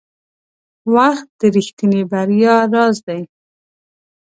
•وخت 0.95 1.27
د 1.39 1.41
رښتیني 1.55 2.01
بریا 2.11 2.55
راز 2.73 2.97
دی. 3.07 3.21